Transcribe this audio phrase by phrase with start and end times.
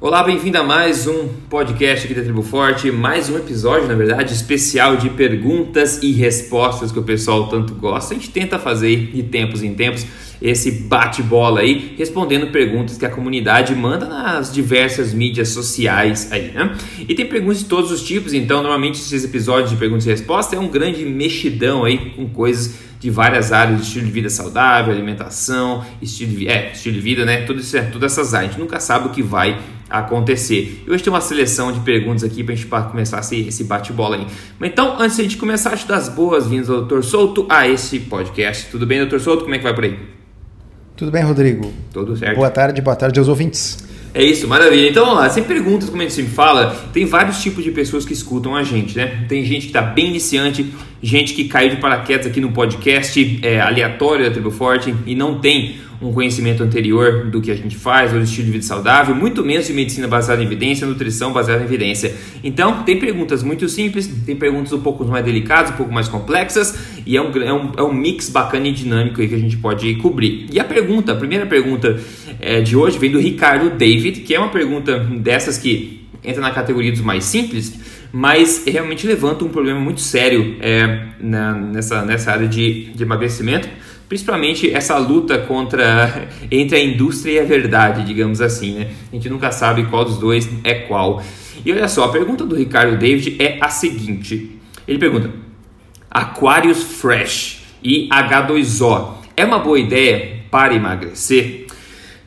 [0.00, 4.32] Olá, bem-vindo a mais um podcast aqui da Tribo Forte, mais um episódio, na verdade,
[4.32, 8.14] especial de perguntas e respostas que o pessoal tanto gosta.
[8.14, 10.06] A gente tenta fazer de tempos em tempos
[10.40, 16.76] esse bate-bola aí, respondendo perguntas que a comunidade manda nas diversas mídias sociais aí, né?
[17.00, 20.56] E tem perguntas de todos os tipos, então normalmente esses episódios de perguntas e respostas
[20.56, 24.92] é um grande mexidão aí com coisas de várias áreas, de estilo de vida saudável,
[24.92, 27.42] alimentação, estilo de, é, estilo de vida, né?
[27.42, 28.50] Tudo isso, é, todas essas áreas.
[28.50, 29.58] A gente nunca sabe o que vai
[29.88, 30.84] acontecer.
[30.86, 34.16] E hoje tem uma seleção de perguntas aqui para a gente começar esse, esse bate-bola
[34.16, 34.26] aí.
[34.58, 37.02] Mas então, antes de a gente começar, te dar as boas-vindas ao Dr.
[37.02, 38.66] Souto a esse podcast.
[38.70, 39.18] Tudo bem, Dr.
[39.18, 39.44] Souto?
[39.44, 39.98] Como é que vai por aí?
[40.96, 41.72] Tudo bem, Rodrigo?
[41.92, 42.36] Tudo certo.
[42.36, 43.87] Boa tarde, boa tarde aos ouvintes.
[44.18, 44.90] É isso, maravilha.
[44.90, 48.04] Então vamos lá, sem perguntas, como a gente sempre fala, tem vários tipos de pessoas
[48.04, 49.24] que escutam a gente, né?
[49.28, 53.60] Tem gente que está bem iniciante, gente que caiu de paraquedas aqui no podcast é,
[53.60, 58.12] aleatório da Tribo Forte e não tem um conhecimento anterior do que a gente faz,
[58.12, 61.64] do estilo de vida saudável, muito menos de medicina baseada em evidência, nutrição baseada em
[61.64, 62.14] evidência.
[62.42, 66.78] Então, tem perguntas muito simples, tem perguntas um pouco mais delicadas, um pouco mais complexas,
[67.04, 69.92] e é um, é um, é um mix bacana e dinâmico que a gente pode
[69.96, 70.46] cobrir.
[70.52, 71.98] E a pergunta, a primeira pergunta
[72.40, 76.52] é, de hoje vem do Ricardo David, que é uma pergunta dessas que entra na
[76.52, 77.74] categoria dos mais simples,
[78.12, 83.68] mas realmente levanta um problema muito sério é, na, nessa, nessa área de, de emagrecimento
[84.08, 88.90] principalmente essa luta contra entre a indústria e a verdade, digamos assim, né?
[89.12, 91.22] A gente nunca sabe qual dos dois é qual.
[91.64, 94.58] E olha só, a pergunta do Ricardo David é a seguinte.
[94.86, 95.30] Ele pergunta:
[96.10, 101.66] Aquarius Fresh e H2O é uma boa ideia para emagrecer?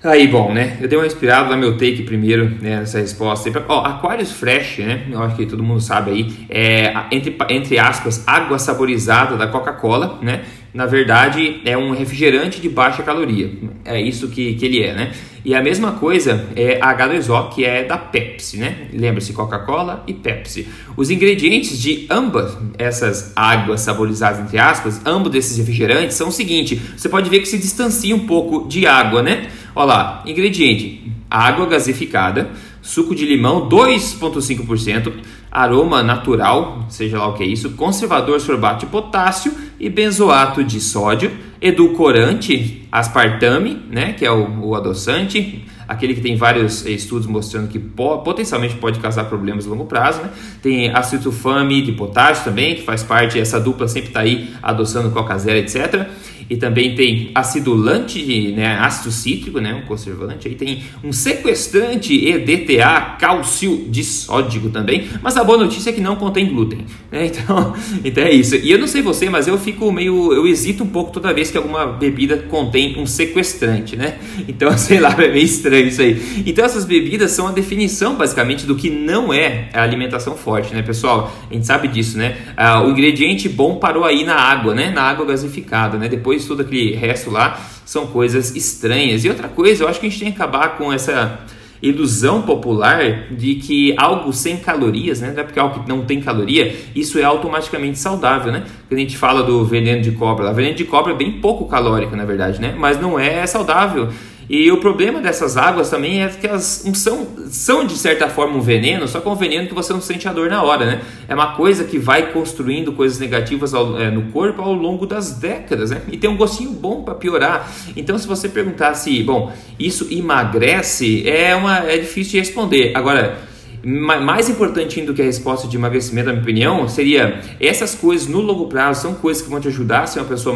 [0.03, 0.77] Aí, bom, né?
[0.81, 3.51] Eu dei uma inspirada no meu take primeiro né, nessa resposta.
[3.67, 5.05] Ó, Aquarius Fresh, né?
[5.11, 10.17] Eu acho que todo mundo sabe aí, é entre, entre aspas, água saborizada da Coca-Cola,
[10.19, 10.41] né?
[10.73, 13.51] Na verdade é um refrigerante de baixa caloria.
[13.83, 15.11] É isso que, que ele é, né?
[15.43, 18.87] E a mesma coisa é a H2O, que é da Pepsi, né?
[18.93, 20.67] Lembre-se, Coca-Cola e Pepsi.
[20.95, 26.79] Os ingredientes de ambas essas águas saborizadas, entre aspas, ambos desses refrigerantes são o seguinte:
[26.95, 29.49] você pode ver que se distancia um pouco de água, né?
[29.75, 32.51] Olha lá, ingrediente: água gasificada,
[32.81, 35.13] suco de limão 2,5%,
[35.51, 40.79] aroma natural, seja lá o que é isso, conservador sorbato de potássio e benzoato de
[40.79, 41.31] sódio,
[41.61, 47.77] edulcorante aspartame, né, que é o, o adoçante, aquele que tem vários estudos mostrando que
[47.77, 50.29] po potencialmente pode causar problemas a longo prazo, né?
[50.61, 55.37] Tem acetylfame de potássio também, que faz parte, essa dupla sempre está aí adoçando Coca
[55.37, 56.09] Zero, etc
[56.49, 63.17] e também tem acidulante, né, ácido cítrico, né, um conservante, aí tem um sequestrante EDTA,
[63.19, 68.23] cálcio disódico também, mas a boa notícia é que não contém glúten, né, então, então
[68.23, 68.55] é isso.
[68.55, 71.51] E eu não sei você, mas eu fico meio, eu hesito um pouco toda vez
[71.51, 76.43] que alguma bebida contém um sequestrante, né, então sei lá, é meio estranho isso aí.
[76.45, 80.81] Então essas bebidas são a definição basicamente do que não é a alimentação forte, né,
[80.81, 81.31] pessoal?
[81.49, 82.37] A gente sabe disso, né?
[82.55, 86.45] Ah, o ingrediente bom parou aí na água, né, na água gasificada, né, depois depois
[86.45, 89.25] todo aquele resto lá são coisas estranhas.
[89.25, 91.41] E outra coisa, eu acho que a gente tem que acabar com essa
[91.81, 96.21] ilusão popular de que algo sem calorias, né, não é porque algo que não tem
[96.21, 98.63] caloria, isso é automaticamente saudável, né?
[98.87, 101.65] Quando a gente fala do veneno de cobra, o veneno de cobra é bem pouco
[101.65, 102.75] calórico, na verdade, né?
[102.77, 104.09] Mas não é saudável.
[104.49, 108.61] E o problema dessas águas também é que elas são, são de certa forma um
[108.61, 111.01] veneno, só que é um veneno que você não sente a dor na hora, né?
[111.27, 115.33] É uma coisa que vai construindo coisas negativas ao, é, no corpo ao longo das
[115.33, 116.01] décadas, né?
[116.11, 117.71] E tem um gostinho bom para piorar.
[117.95, 122.91] Então, se você perguntar se, bom, isso emagrece, é, uma, é difícil de responder.
[122.95, 123.50] Agora,
[123.83, 128.39] mais importante do que a resposta de emagrecimento, na minha opinião, seria essas coisas no
[128.39, 130.55] longo prazo são coisas que vão te ajudar a ser uma pessoa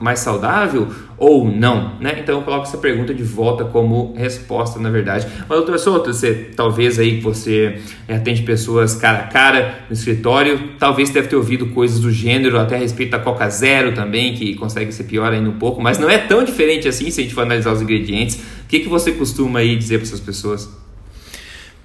[0.00, 0.88] mais saudável
[1.18, 2.18] ou não, né?
[2.20, 5.26] Então eu coloco essa pergunta de volta como resposta, na verdade.
[5.40, 10.72] Mas doutor Souto, você talvez aí você é, atende pessoas cara a cara no escritório,
[10.78, 14.54] talvez deve ter ouvido coisas do gênero, até a respeito da Coca Zero também, que
[14.56, 17.34] consegue ser pior ainda um pouco, mas não é tão diferente assim se a gente
[17.34, 18.36] for analisar os ingredientes.
[18.36, 20.85] O que, que você costuma aí dizer para essas pessoas?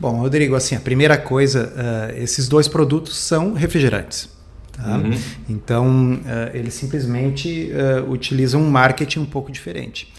[0.02, 4.28] Bom, Rodrigo, assim, a primeira coisa, uh, esses dois produtos são refrigerantes.
[4.72, 4.98] Tá?
[4.98, 5.14] Uhum.
[5.48, 10.12] Então, uh, eles simplesmente uh, utilizam um marketing um pouco diferente.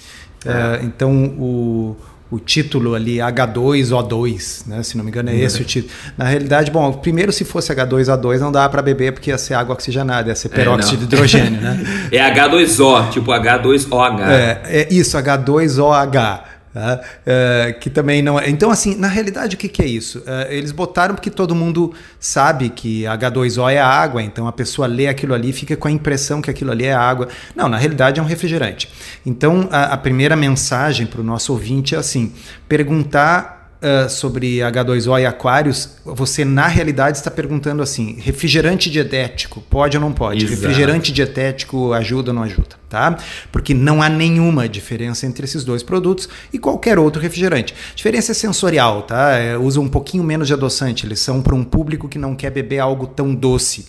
[0.44, 0.84] É.
[0.84, 1.96] então, o,
[2.30, 4.82] o título ali, H2O2, né?
[4.84, 5.62] se não me engano é esse uhum.
[5.62, 5.92] o título.
[6.16, 9.74] Na realidade, bom, primeiro se fosse H2O2 não dá para beber porque ia ser água
[9.74, 11.78] oxigenada, ia ser é, peróxido é, de hidrogênio, né?
[12.12, 14.20] É H2O, tipo H2OH.
[14.20, 16.51] É, é isso, H2OH.
[16.72, 17.00] Tá?
[17.26, 18.48] Uh, que também não é.
[18.48, 20.20] Então, assim, na realidade, o que, que é isso?
[20.20, 25.06] Uh, eles botaram porque todo mundo sabe que H2O é água, então a pessoa lê
[25.06, 27.28] aquilo ali e fica com a impressão que aquilo ali é água.
[27.54, 28.88] Não, na realidade é um refrigerante.
[29.26, 32.32] Então, a, a primeira mensagem para o nosso ouvinte é assim:
[32.66, 39.96] perguntar uh, sobre H2O e aquários, você na realidade está perguntando assim: refrigerante dietético pode
[39.96, 40.44] ou não pode?
[40.44, 40.60] Exato.
[40.60, 42.80] Refrigerante dietético ajuda ou não ajuda?
[42.88, 43.18] Tá?
[43.50, 47.74] Porque não há nenhuma diferença entre esses dois produtos e qualquer outro refrigerante.
[47.92, 49.32] A diferença é sensorial, tá?
[49.36, 51.06] É, usa um pouquinho menos de adoçante.
[51.06, 53.86] Eles são para um público que não quer beber algo tão doce.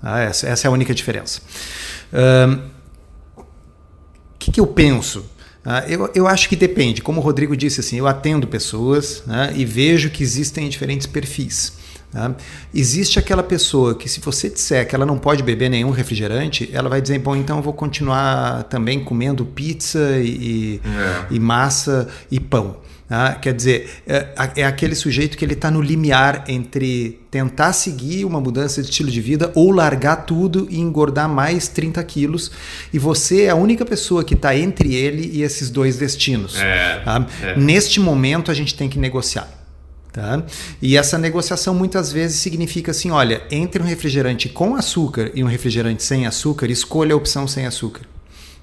[0.00, 0.20] Tá?
[0.20, 1.40] Essa, essa, é a única diferença.
[3.36, 3.38] O
[4.38, 5.24] que, que eu penso?
[5.66, 7.02] Uh, eu, eu acho que depende.
[7.02, 11.72] Como o Rodrigo disse, assim, eu atendo pessoas né, e vejo que existem diferentes perfis.
[12.16, 12.34] Tá?
[12.74, 16.88] Existe aquela pessoa que, se você disser que ela não pode beber nenhum refrigerante, ela
[16.88, 21.34] vai dizer: bom, então eu vou continuar também comendo pizza e, é.
[21.34, 22.78] e massa e pão.
[23.08, 28.24] Ah, quer dizer, é, é, aquele sujeito que ele está no limiar entre tentar seguir
[28.24, 32.50] uma mudança de estilo de vida ou largar tudo e engordar mais 30 quilos.
[32.94, 36.58] E você é a única pessoa que está entre ele e esses dois destinos.
[36.58, 37.26] É, tá?
[37.42, 37.56] é.
[37.56, 39.65] Neste momento, a gente tem que negociar.
[40.16, 40.42] Tá?
[40.80, 45.46] E essa negociação muitas vezes significa assim: olha, entre um refrigerante com açúcar e um
[45.46, 48.06] refrigerante sem açúcar, escolha a opção sem açúcar.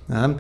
[0.07, 0.33] Tá?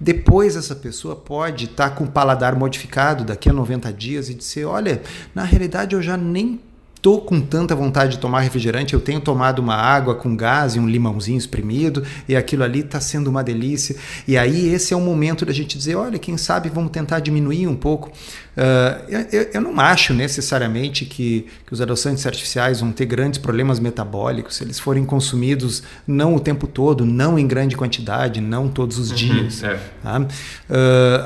[0.00, 4.34] Depois essa pessoa pode estar tá com o paladar modificado daqui a 90 dias e
[4.34, 5.02] dizer, olha,
[5.34, 6.58] na realidade eu já nem
[7.04, 10.80] estou com tanta vontade de tomar refrigerante, eu tenho tomado uma água com gás e
[10.80, 13.94] um limãozinho espremido e aquilo ali está sendo uma delícia.
[14.26, 17.66] E aí esse é o momento da gente dizer, olha, quem sabe vamos tentar diminuir
[17.66, 18.10] um pouco.
[18.56, 23.80] Uh, eu, eu, não acho necessariamente que, que os adoçantes artificiais vão ter grandes problemas
[23.80, 28.98] metabólicos se eles forem consumidos não o tempo todo, não em grande quantidade, não todos
[28.98, 29.62] os uhum, dias.
[29.64, 29.78] É.
[30.02, 30.20] Tá?
[30.20, 30.26] Uh,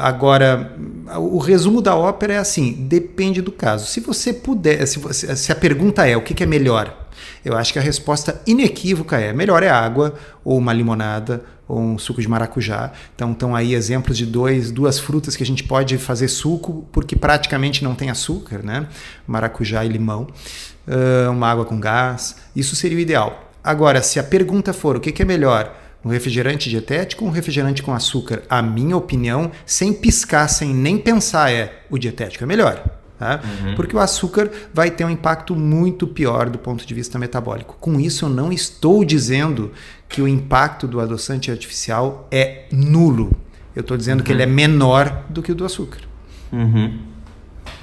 [0.00, 0.72] agora,
[1.16, 3.86] o resumo da ópera é assim: depende do caso.
[3.86, 7.07] Se você puder, se, você, se a pergunta é o que, que é melhor,
[7.44, 10.14] eu acho que a resposta inequívoca é: melhor é água,
[10.44, 12.92] ou uma limonada, ou um suco de maracujá.
[13.14, 17.14] Então, estão aí exemplos de dois, duas frutas que a gente pode fazer suco, porque
[17.14, 18.86] praticamente não tem açúcar, né?
[19.26, 20.26] Maracujá e limão.
[20.86, 22.36] Uh, uma água com gás.
[22.56, 23.52] Isso seria o ideal.
[23.62, 25.76] Agora, se a pergunta for o que, que é melhor?
[26.02, 28.42] Um refrigerante dietético ou um refrigerante com açúcar?
[28.48, 32.97] A minha opinião, sem piscar, sem nem pensar, é o dietético é melhor.
[33.18, 33.40] Tá?
[33.42, 33.74] Uhum.
[33.74, 37.76] Porque o açúcar vai ter um impacto muito pior do ponto de vista metabólico.
[37.80, 39.72] Com isso, eu não estou dizendo
[40.08, 43.36] que o impacto do adoçante artificial é nulo.
[43.74, 44.24] Eu estou dizendo uhum.
[44.24, 46.00] que ele é menor do que o do açúcar.
[46.52, 46.98] Uhum.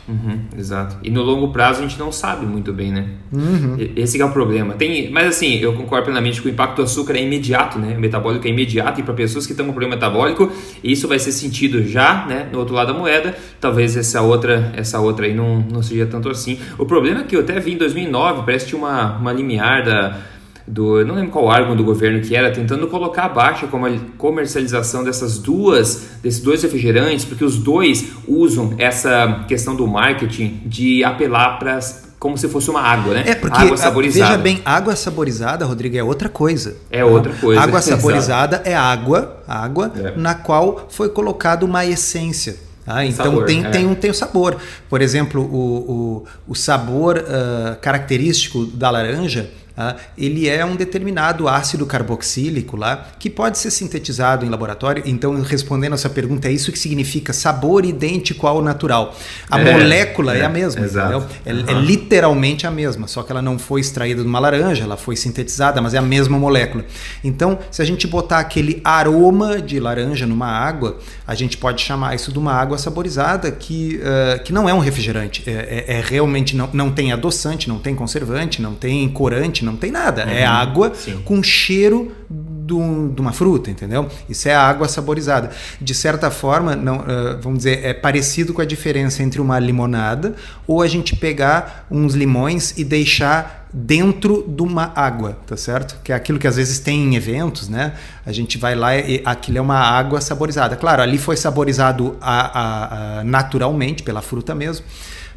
[0.07, 0.97] Uhum, exato.
[1.03, 3.07] E no longo prazo a gente não sabe muito bem, né?
[3.33, 3.75] Uhum.
[3.95, 4.75] Esse é o problema.
[4.75, 7.95] Tem, mas assim, eu concordo plenamente que o impacto do açúcar é imediato, né?
[7.97, 10.51] O metabólico é imediato e para pessoas que estão com problema metabólico,
[10.83, 12.47] isso vai ser sentido já, né?
[12.51, 13.35] No outro lado da moeda.
[13.59, 16.59] Talvez essa outra, essa outra aí não, não seja tanto assim.
[16.77, 19.83] O problema é que eu até vi em 2009, parece que tinha uma, uma limiar
[19.83, 20.19] da
[20.67, 25.03] do, eu não lembro qual órgão do governo que era, tentando colocar abaixo a comercialização
[25.03, 31.59] dessas duas, desses dois refrigerantes, porque os dois usam essa questão do marketing de apelar
[31.59, 31.79] para
[32.17, 33.23] como se fosse uma água, né?
[33.27, 34.31] É, porque água saborizada.
[34.31, 36.75] veja bem, água saborizada, Rodrigo, é outra coisa.
[36.89, 37.61] É outra coisa.
[37.61, 40.13] Água saborizada é água, água é.
[40.17, 42.57] na qual foi colocado uma essência.
[42.87, 43.69] Ah, então sabor, tem, é.
[43.69, 44.57] tem, um, tem o sabor.
[44.89, 51.47] Por exemplo, o, o, o sabor uh, característico da laranja ah, ele é um determinado
[51.49, 55.03] ácido carboxílico lá que pode ser sintetizado em laboratório.
[55.05, 59.15] Então, respondendo a essa pergunta, é isso que significa sabor idêntico ao natural.
[59.49, 61.27] A é, molécula é, é, a mesma, exato.
[61.45, 61.63] É, uhum.
[61.67, 65.15] é, literalmente a mesma, só que ela não foi extraída de uma laranja, ela foi
[65.17, 66.85] sintetizada, mas é a mesma molécula.
[67.23, 72.15] Então, se a gente botar aquele aroma de laranja numa água, a gente pode chamar
[72.15, 75.43] isso de uma água saborizada que, uh, que não é um refrigerante.
[75.45, 79.75] É, é, é realmente não, não tem adoçante, não tem conservante, não tem corante não
[79.75, 80.21] tem nada.
[80.21, 81.21] É uhum, é água sim.
[81.25, 84.09] com cheiro do, de uma fruta, entendeu?
[84.27, 85.51] Isso é a água saborizada.
[85.79, 90.35] De certa forma, não, uh, vamos dizer, é parecido com a diferença entre uma limonada
[90.65, 95.99] ou a gente pegar uns limões e deixar dentro de uma água, tá certo?
[96.01, 97.93] Que é aquilo que às vezes tem em eventos, né?
[98.25, 100.75] A gente vai lá e aquilo é uma água saborizada.
[100.77, 104.85] Claro, ali foi saborizado a, a, a naturalmente pela fruta mesmo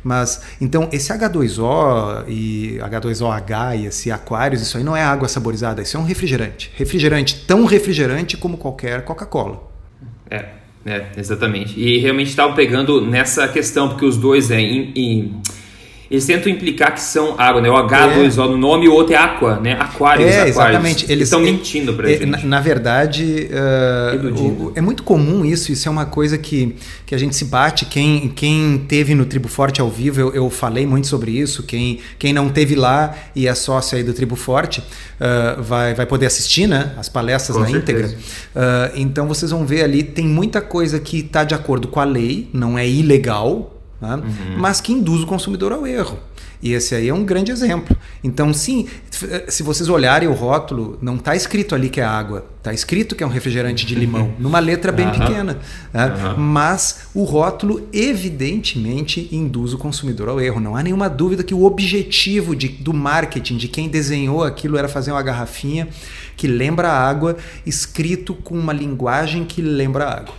[0.09, 5.83] mas então esse H2O e H2OH e esse Aquarius, isso aí não é água saborizada,
[5.83, 6.71] isso é um refrigerante.
[6.75, 9.69] Refrigerante tão refrigerante como qualquer Coca-Cola.
[10.31, 10.47] É,
[10.87, 11.79] é, exatamente.
[11.79, 15.43] E realmente estavam pegando nessa questão, porque os dois é, em, em
[16.11, 17.71] eles tentam implicar que são água, né?
[17.71, 18.49] O H2O é.
[18.49, 19.73] no nome e o outro é aqua, né?
[19.79, 21.05] Aquários, é, exatamente.
[21.11, 22.27] Eles estão mentindo pra é, gente.
[22.27, 27.15] Na, na verdade, uh, o, é muito comum isso, isso é uma coisa que, que
[27.15, 27.85] a gente se bate.
[27.85, 31.63] Quem, quem teve no Tribo Forte ao vivo, eu, eu falei muito sobre isso.
[31.65, 36.07] Quem, quem não teve lá e é sócio aí do Tribo Forte, uh, vai, vai
[36.07, 36.95] poder assistir, né?
[36.97, 38.07] As palestras com na certeza.
[38.07, 38.19] íntegra.
[38.57, 42.05] Uh, então vocês vão ver ali, tem muita coisa que está de acordo com a
[42.05, 44.17] lei, não é ilegal, né?
[44.17, 44.59] uhum.
[44.59, 46.19] mas que induz o consumidor ao erro.
[46.61, 47.97] E esse aí é um grande exemplo.
[48.23, 48.89] Então, sim,
[49.47, 52.47] se vocês olharem o rótulo, não está escrito ali que é água.
[52.59, 55.59] Está escrito que é um refrigerante de limão, numa letra bem pequena.
[55.93, 56.35] Né?
[56.37, 60.59] Mas o rótulo, evidentemente, induz o consumidor ao erro.
[60.59, 64.89] Não há nenhuma dúvida que o objetivo de, do marketing, de quem desenhou aquilo, era
[64.89, 65.89] fazer uma garrafinha
[66.37, 70.35] que lembra água, escrito com uma linguagem que lembra água.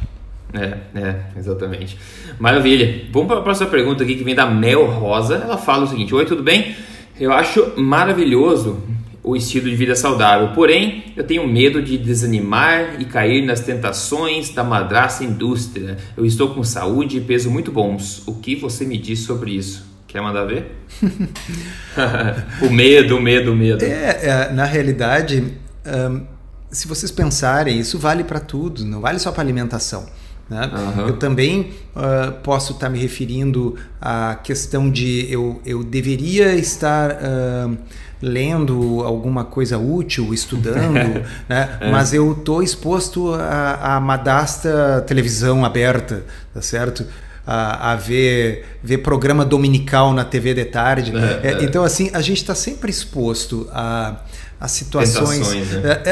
[0.53, 1.97] É, é, exatamente.
[2.39, 3.05] Maravilha.
[3.11, 5.35] Vamos para a próxima pergunta aqui que vem da Mel Rosa.
[5.35, 6.75] Ela fala o seguinte: Oi, tudo bem?
[7.19, 8.81] Eu acho maravilhoso
[9.21, 14.49] o estilo de vida saudável, porém eu tenho medo de desanimar e cair nas tentações
[14.49, 15.97] da madraça indústria.
[16.17, 18.23] Eu estou com saúde e peso muito bons.
[18.25, 19.87] O que você me diz sobre isso?
[20.07, 20.71] Quer mandar ver?
[22.63, 23.83] o medo, o medo, o medo.
[23.83, 25.53] É, é na realidade,
[25.85, 26.25] um,
[26.71, 30.07] se vocês pensarem, isso vale para tudo, não vale só para alimentação.
[30.49, 30.69] Né?
[30.73, 31.07] Uhum.
[31.07, 37.11] Eu também uh, posso estar tá me referindo à questão de eu, eu deveria estar
[37.11, 37.77] uh,
[38.21, 41.77] lendo alguma coisa útil, estudando, né?
[41.79, 41.91] É.
[41.91, 47.05] mas eu estou exposto a, a Madasta televisão aberta, tá certo?
[47.45, 51.13] A, a, ver, ver programa dominical na TV de tarde.
[51.15, 51.63] É, é, é.
[51.63, 54.21] Então, assim, a gente está sempre exposto a,
[54.59, 55.49] a situações.
[55.71, 56.01] Né?
[56.05, 56.09] É,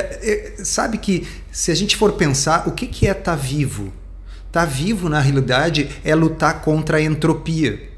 [0.60, 3.92] é, sabe que se a gente for pensar, o que, que é estar tá vivo?
[4.58, 7.90] Estar tá vivo, na realidade, é lutar contra a entropia.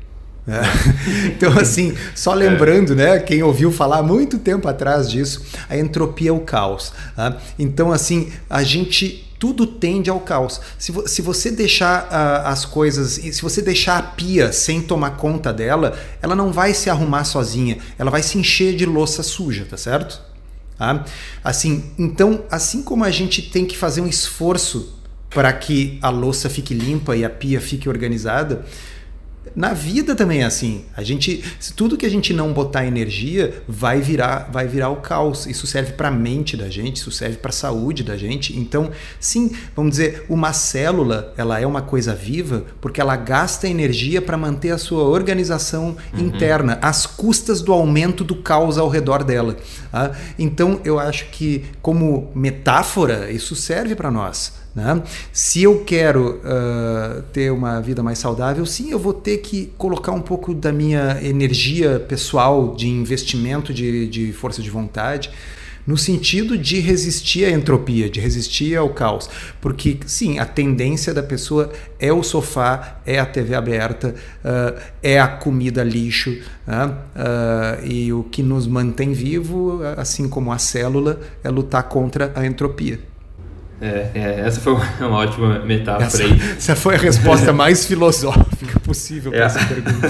[0.45, 0.59] É.
[1.29, 6.33] Então, assim, só lembrando, né, quem ouviu falar muito tempo atrás disso, a entropia é
[6.33, 6.91] o caos.
[7.15, 7.37] Tá?
[7.57, 10.59] Então, assim, a gente tudo tende ao caos.
[10.77, 15.11] Se, vo se você deixar uh, as coisas, se você deixar a pia sem tomar
[15.11, 19.65] conta dela, ela não vai se arrumar sozinha, ela vai se encher de louça suja,
[19.69, 20.21] tá certo?
[20.77, 21.05] Tá?
[21.41, 24.98] Assim, então, assim como a gente tem que fazer um esforço
[25.29, 28.65] para que a louça fique limpa e a pia fique organizada.
[29.55, 30.85] Na vida também é assim.
[30.95, 31.43] A gente,
[31.75, 35.45] tudo que a gente não botar energia vai virar, vai virar o caos.
[35.45, 38.57] Isso serve para a mente da gente, isso serve para a saúde da gente.
[38.57, 44.21] Então, sim, vamos dizer, uma célula, ela é uma coisa viva porque ela gasta energia
[44.21, 46.19] para manter a sua organização uhum.
[46.19, 49.57] interna, às custas do aumento do caos ao redor dela.
[49.91, 50.11] Tá?
[50.37, 54.58] Então, eu acho que como metáfora, isso serve para nós.
[54.73, 55.01] Né?
[55.33, 60.11] Se eu quero uh, ter uma vida mais saudável, sim, eu vou ter que colocar
[60.11, 65.31] um pouco da minha energia pessoal de investimento de, de força de vontade
[65.89, 69.27] no sentido de resistir à entropia, de resistir ao caos.
[69.59, 74.13] Porque, sim, a tendência da pessoa é o sofá, é a TV aberta,
[74.45, 76.29] uh, é a comida lixo.
[76.29, 82.45] Uh, e o que nos mantém vivo, assim como a célula, é lutar contra a
[82.45, 83.08] entropia.
[83.81, 86.41] É, é, essa foi uma ótima metáfora essa, aí.
[86.57, 89.45] Essa foi a resposta mais filosófica possível para é.
[89.45, 90.07] essa pergunta.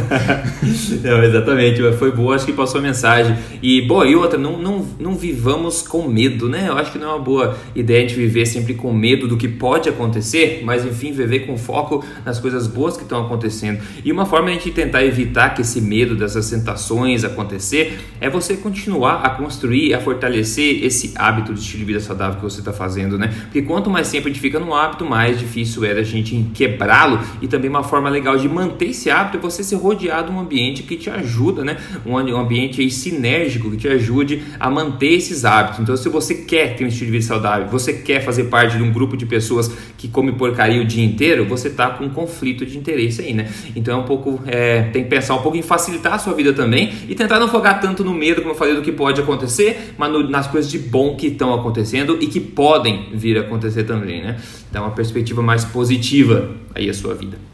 [1.03, 3.35] não, exatamente, foi boa, acho que passou a mensagem.
[3.61, 6.69] E, bom, e outra, não, não, não vivamos com medo, né?
[6.69, 9.35] Eu acho que não é uma boa ideia a gente viver sempre com medo do
[9.35, 13.81] que pode acontecer, mas enfim, viver com foco nas coisas boas que estão acontecendo.
[14.03, 18.29] E uma forma de a gente tentar evitar que esse medo dessas tentações acontecer é
[18.29, 22.59] você continuar a construir, a fortalecer esse hábito de estilo de vida saudável que você
[22.59, 23.27] está fazendo, né?
[23.43, 27.19] Porque quanto mais tempo a gente fica no hábito, mais difícil é a gente quebrá-lo.
[27.41, 30.39] E também uma forma legal de manter esse hábito é você ser rodeado de um
[30.39, 31.77] ambiente que te ajuda, né?
[32.05, 35.79] Um ambiente aí sinérgico que te ajude a manter esses hábitos.
[35.79, 38.83] Então, se você quer ter um estilo de vida saudável, você quer fazer parte de
[38.83, 42.65] um grupo de pessoas que come porcaria o dia inteiro, você tá com um conflito
[42.65, 43.49] de interesse aí, né?
[43.75, 46.53] Então, é um pouco, é, tem que pensar um pouco em facilitar a sua vida
[46.53, 49.93] também e tentar não focar tanto no medo, como eu falei, do que pode acontecer,
[49.97, 53.83] mas no, nas coisas de bom que estão acontecendo e que podem vir a acontecer
[53.83, 54.37] também, né?
[54.69, 57.48] Então, uma perspectiva mais positiva aí a sua vida.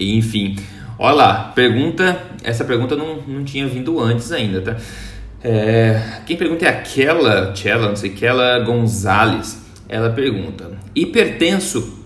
[0.00, 0.56] Enfim,
[0.98, 4.76] olha lá, pergunta, essa pergunta não, não tinha vindo antes ainda, tá?
[5.42, 9.60] É, quem pergunta é aquela, Chela, não sei, aquela Gonzalez.
[9.88, 11.98] Ela pergunta: hipertenso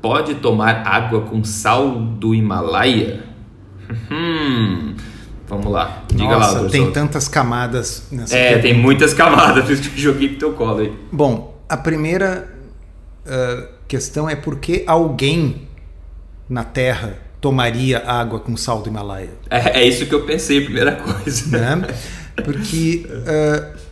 [0.00, 3.24] pode tomar água com sal do Himalaia?
[4.10, 4.94] Hum,
[5.46, 6.70] vamos lá, diga Nossa, lá.
[6.70, 8.62] Tem tantas camadas nessa É, pergunta.
[8.62, 10.92] tem muitas camadas, por isso que eu joguei pro teu colo aí.
[11.10, 12.48] Bom, a primeira
[13.26, 15.68] uh, questão é por que alguém
[16.48, 19.30] na Terra tomaria água com sal do Himalaia?
[19.50, 21.58] É, é isso que eu pensei, primeira coisa.
[21.58, 21.86] Né?
[22.36, 23.04] Porque.
[23.06, 23.82] Uh,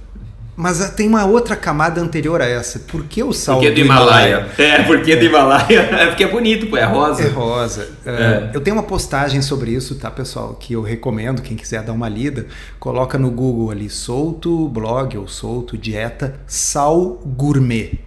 [0.56, 2.78] mas tem uma outra camada anterior a essa.
[2.78, 4.28] Por que o sal porque do, do Himalaia?
[4.28, 4.52] Himalaia?
[4.58, 5.16] É, porque é.
[5.16, 5.80] do Himalaia?
[6.00, 7.22] É porque é bonito, pô, é rosa.
[7.24, 7.88] É rosa.
[8.06, 8.10] É.
[8.10, 10.54] Uh, eu tenho uma postagem sobre isso, tá, pessoal?
[10.54, 12.46] Que eu recomendo, quem quiser dar uma lida,
[12.78, 17.98] coloca no Google ali, solto blog ou solto dieta sal gourmet.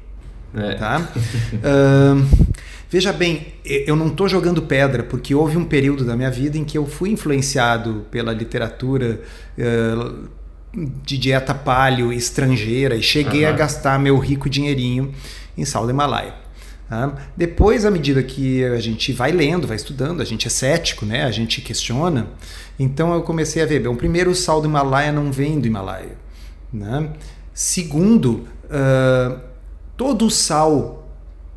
[0.56, 0.76] É.
[0.76, 1.02] Tá?
[1.12, 2.54] uh,
[2.94, 6.64] Veja bem, eu não estou jogando pedra, porque houve um período da minha vida em
[6.64, 9.20] que eu fui influenciado pela literatura
[9.58, 10.30] uh,
[11.04, 13.50] de dieta paleo estrangeira e cheguei uhum.
[13.50, 15.12] a gastar meu rico dinheirinho
[15.58, 16.36] em sal do Himalaia.
[16.88, 17.16] Tá?
[17.36, 21.24] Depois, à medida que a gente vai lendo, vai estudando, a gente é cético, né?
[21.24, 22.28] a gente questiona.
[22.78, 26.16] Então eu comecei a ver, bom, primeiro o sal do Himalaia não vem do Himalaia.
[26.72, 27.10] Né?
[27.56, 29.40] Segundo, uh,
[29.98, 31.10] todo o sal,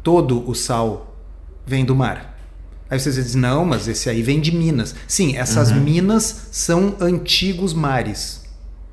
[0.02, 1.05] todo o sal
[1.66, 2.34] vem do mar.
[2.88, 4.94] Aí vocês dizem, não, mas esse aí vem de Minas.
[5.08, 5.80] Sim, essas uhum.
[5.80, 8.44] minas são antigos mares,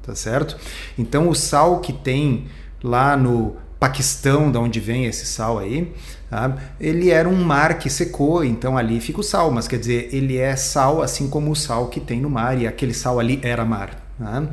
[0.01, 0.57] tá certo?
[0.97, 2.47] Então o sal que tem
[2.83, 5.93] lá no Paquistão, da onde vem esse sal aí,
[6.29, 6.57] tá?
[6.79, 10.37] ele era um mar que secou, então ali fica o sal, mas quer dizer, ele
[10.37, 13.63] é sal assim como o sal que tem no mar, e aquele sal ali era
[13.63, 14.01] mar.
[14.17, 14.47] Tá?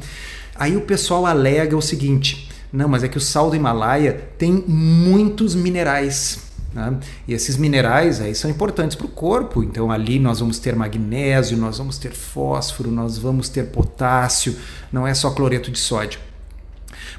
[0.55, 4.65] Aí o pessoal alega o seguinte: não, mas é que o sal do Himalaia tem
[4.67, 6.50] muitos minerais.
[6.73, 6.99] Né?
[7.27, 11.57] E esses minerais aí são importantes para o corpo, então ali nós vamos ter magnésio,
[11.57, 14.57] nós vamos ter fósforo, nós vamos ter potássio,
[14.93, 16.21] não é só cloreto de sódio.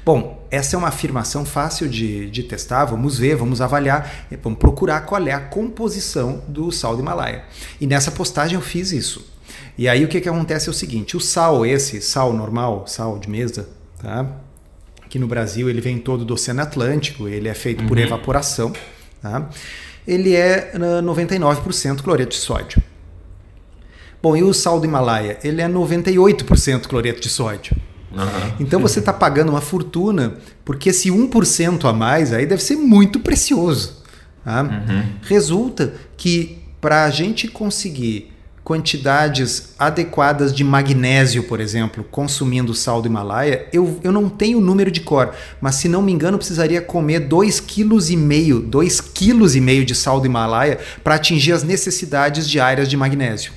[0.04, 5.02] Bom, essa é uma afirmação fácil de, de testar, vamos ver, vamos avaliar, vamos procurar
[5.02, 7.44] qual é a composição do sal do Himalaia.
[7.80, 9.30] E nessa postagem eu fiz isso.
[9.78, 13.16] E aí o que, que acontece é o seguinte: o sal, esse sal normal, sal
[13.18, 13.68] de mesa,
[14.00, 14.26] tá?
[15.04, 17.86] Aqui no Brasil ele vem todo do Oceano Atlântico, ele é feito uhum.
[17.86, 18.72] por evaporação.
[19.22, 19.48] Tá?
[20.06, 22.82] Ele é 99% cloreto de sódio.
[24.20, 25.38] Bom, e o sal do Himalaia?
[25.42, 27.76] Ele é 98% cloreto de sódio.
[28.12, 28.56] Uhum.
[28.60, 33.20] Então você está pagando uma fortuna, porque esse 1% a mais aí deve ser muito
[33.20, 34.02] precioso.
[34.44, 34.62] Tá?
[34.62, 35.04] Uhum.
[35.22, 38.32] Resulta que para a gente conseguir
[38.64, 44.60] quantidades adequadas de magnésio, por exemplo, consumindo sal do Himalaia, eu, eu não tenho o
[44.60, 49.94] número de cor, mas se não me engano, precisaria comer 2,5 kg, 2 kg de
[49.94, 53.52] sal do Himalaia para atingir as necessidades diárias de magnésio.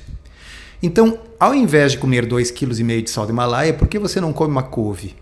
[0.82, 4.32] Então, ao invés de comer 2,5 kg de sal do Himalaia, por que você não
[4.32, 5.14] come uma couve?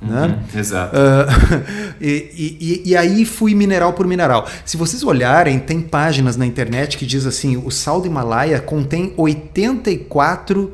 [0.00, 0.26] Né?
[0.26, 0.96] Uhum, exato.
[0.96, 4.48] Uh, e, e, e, aí fui mineral por mineral.
[4.64, 9.12] Se vocês olharem, tem páginas na internet que diz assim: o sal do Himalaia contém
[9.16, 10.72] 84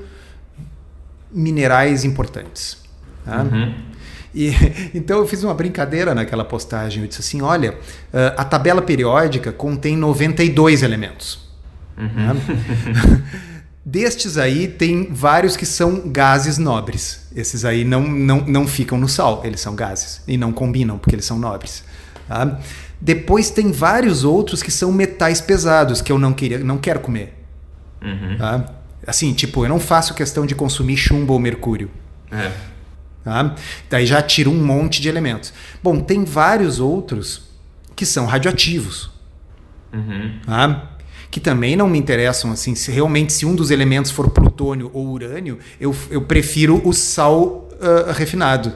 [1.33, 2.77] minerais importantes.
[3.25, 3.43] Tá?
[3.43, 3.75] Uhum.
[4.35, 4.53] E,
[4.95, 7.03] então eu fiz uma brincadeira naquela postagem.
[7.03, 11.49] Eu disse assim: olha, uh, a tabela periódica contém 92 elementos.
[11.97, 12.09] Uhum.
[12.09, 13.45] Tá?
[13.85, 17.29] Destes aí, tem vários que são gases nobres.
[17.37, 20.23] Esses aí não, não, não ficam no sal, eles são gases.
[20.27, 21.85] E não combinam, porque eles são nobres.
[22.27, 22.59] Tá?
[22.99, 27.35] Depois tem vários outros que são metais pesados, que eu não, queria, não quero comer.
[28.01, 28.39] Uhum.
[28.39, 28.73] Tá?
[29.07, 31.91] Assim, tipo, eu não faço questão de consumir chumbo ou mercúrio.
[32.33, 32.51] É.
[33.23, 33.55] Tá?
[33.91, 35.53] Daí já tiro um monte de elementos.
[35.83, 37.43] Bom, tem vários outros
[37.95, 39.11] que são radioativos.
[39.93, 40.41] Uhum.
[40.47, 40.94] Tá?
[41.35, 45.09] Que também não me interessam assim, se realmente se um dos elementos for plutônio ou
[45.09, 48.73] urânio, eu, eu prefiro o sal uh, refinado.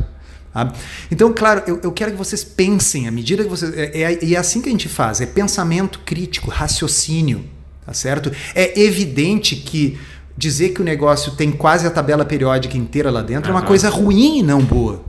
[0.52, 0.72] Tá?
[1.08, 3.72] Então, claro, eu, eu, quero que vocês pensem, à medida que vocês.
[3.76, 7.44] É, é, é assim que a gente faz, é pensamento crítico, raciocínio,
[7.86, 8.32] tá certo?
[8.56, 9.96] É evidente que
[10.36, 13.56] dizer que o negócio tem quase a tabela periódica inteira lá dentro uhum.
[13.56, 15.04] é uma coisa ruim e não boa.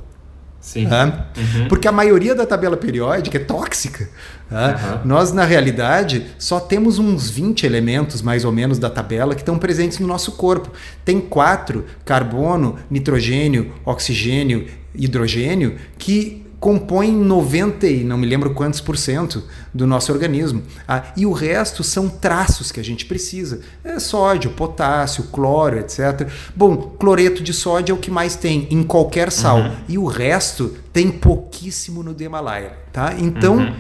[0.61, 0.85] Sim.
[0.85, 1.67] Uhum.
[1.67, 4.09] Porque a maioria da tabela periódica é tóxica.
[4.51, 5.01] Uhum.
[5.05, 9.57] Nós, na realidade, só temos uns 20 elementos, mais ou menos, da tabela que estão
[9.57, 10.71] presentes no nosso corpo.
[11.05, 18.97] Tem quatro: carbono, nitrogênio, oxigênio, hidrogênio, que compõem 90 e não me lembro quantos por
[18.97, 19.43] cento
[19.73, 20.61] do nosso organismo.
[20.87, 23.61] Ah, e o resto são traços que a gente precisa.
[23.83, 26.27] É sódio, potássio, cloro, etc.
[26.55, 29.59] Bom, cloreto de sódio é o que mais tem em qualquer sal.
[29.59, 29.75] Uhum.
[29.87, 32.73] E o resto tem pouquíssimo no Himalaia.
[32.91, 33.15] Tá?
[33.17, 33.75] Então, uhum.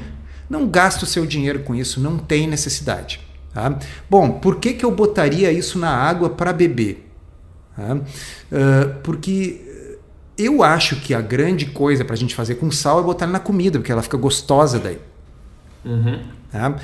[0.49, 3.19] não gaste o seu dinheiro com isso, não tem necessidade.
[3.53, 3.77] Tá?
[4.09, 7.11] Bom, por que, que eu botaria isso na água para beber?
[7.75, 7.95] Tá?
[7.95, 9.68] Uh, porque
[10.39, 13.39] eu acho que a grande coisa para a gente fazer com sal é botar na
[13.39, 14.97] comida, porque ela fica gostosa daí.
[15.83, 16.21] Uhum.
[16.51, 16.75] Tá?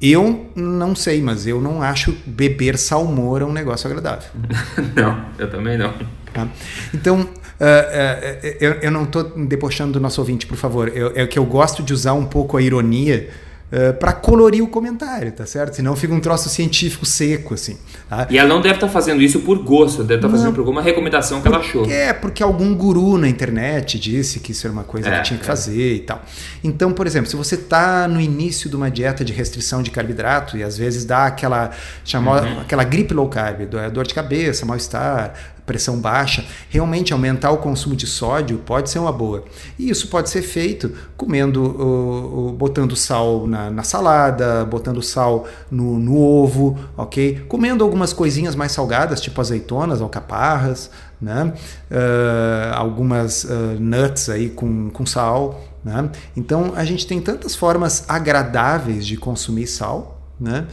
[0.00, 4.28] Eu não sei, mas eu não acho beber salmoura um negócio agradável.
[4.94, 5.92] não, eu também não.
[6.32, 6.46] Tá?
[6.94, 10.88] Então, uh, uh, eu, eu, não estou debochando do nosso ouvinte, por favor.
[10.94, 13.30] Eu, é que eu gosto de usar um pouco a ironia
[13.72, 15.74] Uh, eh, para colorir o comentário, tá certo?
[15.74, 17.76] Senão fica um troço científico seco, assim.
[18.08, 18.26] Tá?
[18.30, 20.60] E ela não deve estar tá fazendo isso por gosto, deve estar tá fazendo por
[20.60, 21.84] alguma recomendação que ela achou.
[21.90, 25.38] É, porque algum guru na internet disse que isso era uma coisa é, que tinha
[25.38, 25.48] que é.
[25.48, 26.22] fazer e tal.
[26.62, 30.56] Então, por exemplo, se você está no início de uma dieta de restrição de carboidrato
[30.56, 31.70] e às vezes dá aquela,
[32.04, 32.60] chamou, uhum.
[32.60, 35.34] aquela gripe low carb, dor de cabeça, mal-estar,
[35.66, 39.44] pressão baixa, realmente aumentar o consumo de sódio pode ser uma boa.
[39.78, 46.16] E isso pode ser feito comendo, botando sal na, na, salada, botando sal no, no,
[46.16, 47.44] ovo, ok?
[47.48, 51.52] Comendo algumas coisinhas mais salgadas, tipo azeitonas, alcaparras, né?
[51.90, 55.60] Uh, algumas uh, nuts aí com, com sal.
[55.84, 56.10] Né?
[56.36, 60.66] Então a gente tem tantas formas agradáveis de consumir sal, né?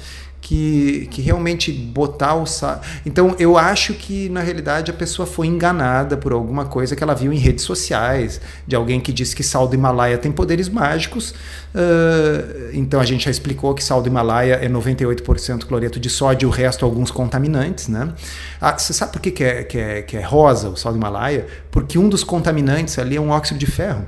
[0.43, 2.81] Que, que realmente botar o sal.
[3.05, 7.15] Então eu acho que na realidade a pessoa foi enganada por alguma coisa que ela
[7.15, 11.31] viu em redes sociais, de alguém que disse que sal do Himalaia tem poderes mágicos.
[11.73, 16.49] Uh, então a gente já explicou que sal do Himalaia é 98% cloreto de sódio
[16.49, 17.87] o resto alguns contaminantes.
[17.87, 18.13] Né?
[18.59, 20.97] Ah, você sabe por que, que, é, que, é, que é rosa o sal do
[20.97, 21.47] Himalaia?
[21.71, 24.05] Porque um dos contaminantes ali é um óxido de ferro.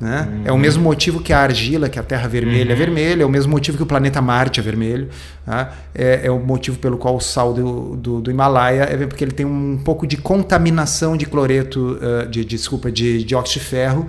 [0.00, 0.28] Né?
[0.30, 0.42] Uhum.
[0.44, 2.72] É o mesmo motivo que a argila, que a Terra vermelha é uhum.
[2.72, 5.08] é vermelha, é o mesmo motivo que o planeta Marte é vermelho.
[5.44, 5.72] Tá?
[5.94, 9.32] É, é, o motivo pelo qual o sal do, do, do, Himalaia é porque ele
[9.32, 14.06] tem um pouco de contaminação de cloreto, uh, de, desculpa, de dióxido de ferro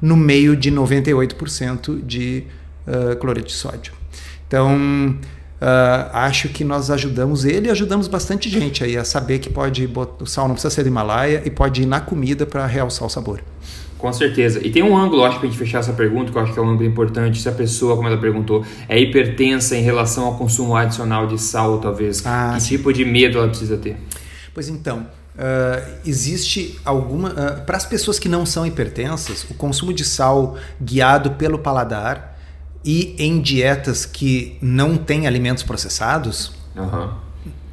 [0.00, 2.44] no meio de 98% de
[2.86, 3.92] uh, cloreto de sódio.
[4.46, 4.76] Então,
[5.60, 9.86] uh, acho que nós ajudamos ele e ajudamos bastante gente aí a saber que pode
[9.86, 13.06] botar, o sal não precisa ser do Himalaia e pode ir na comida para realçar
[13.06, 13.40] o sabor.
[13.98, 14.64] Com certeza.
[14.64, 16.58] E tem um ângulo, acho, para a gente fechar essa pergunta, que eu acho que
[16.58, 17.42] é um ângulo importante.
[17.42, 21.78] Se a pessoa, como ela perguntou, é hipertensa em relação ao consumo adicional de sal,
[21.78, 22.24] talvez.
[22.24, 22.76] Ah, que sim.
[22.76, 23.96] tipo de medo ela precisa ter?
[24.54, 25.00] Pois então,
[25.34, 27.30] uh, existe alguma.
[27.30, 32.38] Uh, para as pessoas que não são hipertensas, o consumo de sal guiado pelo paladar
[32.84, 36.52] e em dietas que não têm alimentos processados,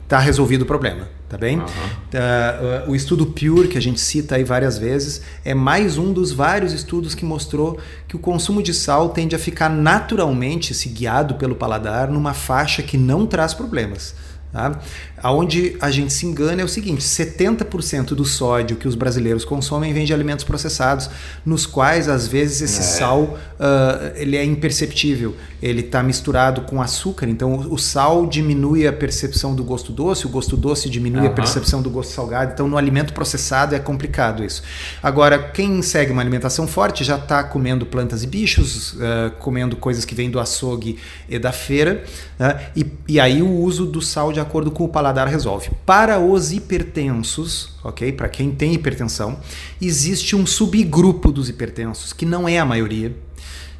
[0.03, 0.25] está uhum.
[0.25, 1.57] resolvido o problema tá bem?
[1.57, 1.65] Uhum.
[1.65, 6.31] Uh, o estudo Pure, que a gente cita aí várias vezes, é mais um dos
[6.31, 11.35] vários estudos que mostrou que o consumo de sal tende a ficar naturalmente, se guiado
[11.35, 14.15] pelo paladar, numa faixa que não traz problemas.
[14.55, 14.79] Tá?
[15.25, 19.93] Onde a gente se engana é o seguinte: 70% do sódio que os brasileiros consomem
[19.93, 21.09] vem de alimentos processados,
[21.45, 22.83] nos quais às vezes esse é.
[22.83, 23.37] sal uh,
[24.15, 29.63] ele é imperceptível, ele está misturado com açúcar, então o, sal diminui a percepção do
[29.63, 31.27] gosto doce, o gosto doce diminui uhum.
[31.27, 34.63] a percepção do gosto salgado, então no alimento processado é complicado isso.
[35.03, 40.05] Agora, quem segue uma alimentação forte já está comendo plantas e bichos, uh, comendo coisas
[40.05, 42.03] que vêm do açougue e da feira,
[42.39, 45.71] uh, e, e aí o uso do sal de acordo com o paladar resolve.
[45.85, 48.11] Para os hipertensos, ok?
[48.11, 49.37] Para quem tem hipertensão,
[49.81, 53.15] existe um subgrupo dos hipertensos, que não é a maioria.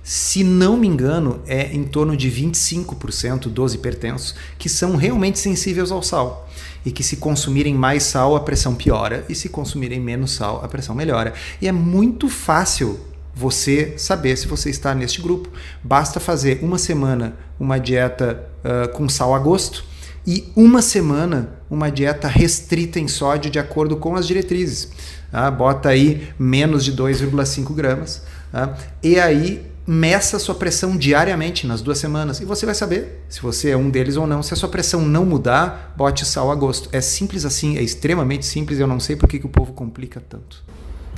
[0.04, 5.92] Se não me engano, é em torno de 25% dos hipertensos que são realmente sensíveis
[5.92, 6.48] ao sal
[6.86, 10.68] e que se consumirem mais sal a pressão piora e se consumirem menos sal a
[10.68, 11.34] pressão melhora.
[11.60, 13.00] E é muito fácil
[13.34, 15.50] você saber se você está neste grupo.
[15.84, 19.84] Basta fazer uma semana uma dieta uh, com sal a gosto
[20.26, 24.90] e uma semana uma dieta restrita em sódio de acordo com as diretrizes.
[25.32, 25.50] Tá?
[25.50, 28.24] Bota aí menos de 2,5 gramas.
[28.52, 28.78] Tá?
[29.04, 33.40] E aí meça a sua pressão diariamente nas duas semanas e você vai saber se
[33.40, 34.42] você é um deles ou não.
[34.42, 36.90] Se a sua pressão não mudar, bote sal a gosto.
[36.92, 38.80] É simples assim, é extremamente simples.
[38.80, 40.64] Eu não sei por que, que o povo complica tanto.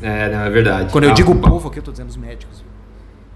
[0.01, 0.91] É, não, é verdade.
[0.91, 1.49] Quando eu ah, digo bom.
[1.49, 2.63] povo, aqui eu estou dizendo os médicos.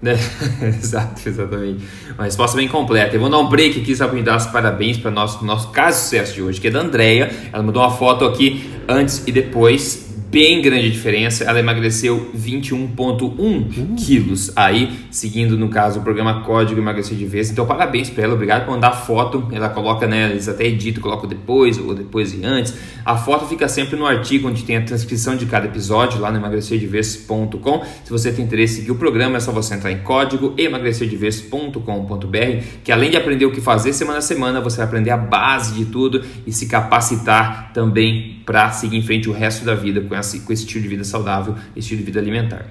[0.02, 0.18] Né?
[0.60, 1.84] Exato, exatamente.
[2.14, 3.14] Uma resposta bem completa.
[3.14, 5.44] Eu vou dar um break aqui só para me dar os parabéns para o nosso,
[5.44, 7.30] nosso caso de sucesso de hoje, que é da Andrea.
[7.52, 11.44] Ela mandou uma foto aqui antes e depois bem grande diferença.
[11.44, 13.94] Ela emagreceu 21,1 uh.
[13.94, 14.50] quilos.
[14.56, 17.50] Aí, seguindo no caso o programa Código Emagrecer de Vez.
[17.50, 18.32] Então, parabéns para ela.
[18.32, 19.46] Obrigado por mandar foto.
[19.52, 20.30] Ela coloca, né?
[20.30, 22.74] Eles até editam, colocam depois ou depois e antes.
[23.04, 26.38] A foto fica sempre no artigo onde tem a transcrição de cada episódio lá no
[26.38, 27.84] emagrecerdevez.com.
[28.02, 32.64] Se você tem interesse em seguir o programa, é só você entrar em código emagrecerdevez.com.br.
[32.82, 35.74] Que além de aprender o que fazer semana a semana, você vai aprender a base
[35.74, 40.21] de tudo e se capacitar também para seguir em frente o resto da vida com
[40.22, 42.64] esse, com esse estilo de vida saudável, estilo de vida alimentar.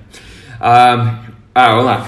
[0.59, 1.19] Ah,
[1.53, 2.07] ah vamos lá.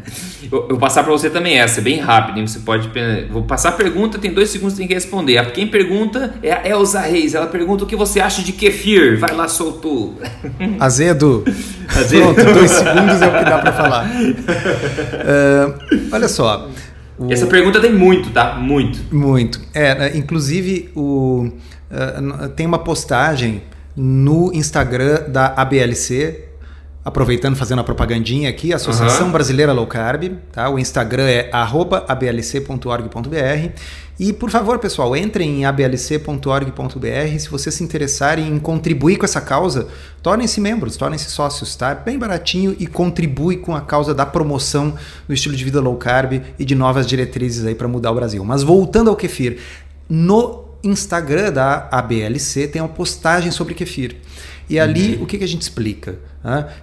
[0.50, 2.38] eu, vou passar para você também essa, é bem rápido.
[2.38, 2.46] Hein?
[2.46, 2.90] Você pode.
[3.30, 5.44] Vou passar a pergunta, tem dois segundos tem que responder.
[5.52, 7.34] Quem pergunta é a Elza Reis.
[7.34, 9.18] Ela pergunta o que você acha de kefir.
[9.18, 10.20] Vai lá, soltou.
[10.78, 11.44] Azedo.
[11.88, 12.34] Azedo.
[12.34, 14.06] Pronto, dois segundos é o que dá para falar.
[14.06, 16.68] Uh, olha só.
[17.18, 17.32] O...
[17.32, 18.54] Essa pergunta tem muito, tá?
[18.54, 19.14] Muito.
[19.14, 19.60] Muito.
[19.72, 21.50] É, né, inclusive o
[21.90, 23.62] uh, tem uma postagem
[23.96, 26.44] no Instagram da ABLC,
[27.04, 29.32] aproveitando, fazendo a propagandinha aqui, Associação uhum.
[29.32, 30.70] Brasileira Low Carb, tá?
[30.70, 33.32] O Instagram é ablc.org.br.
[34.20, 37.38] E, por favor, pessoal, entrem em ablc.org.br.
[37.38, 39.88] Se vocês se interessarem em contribuir com essa causa,
[40.22, 41.94] tornem-se membros, tornem-se sócios, tá?
[41.94, 44.94] Bem baratinho e contribui com a causa da promoção
[45.26, 48.44] do estilo de vida low carb e de novas diretrizes aí para mudar o Brasil.
[48.44, 49.58] Mas voltando ao kefir,
[50.08, 54.16] no Instagram da ABLC tem uma postagem sobre kefir.
[54.68, 55.24] E ali, uhum.
[55.24, 56.18] o que, que a gente explica?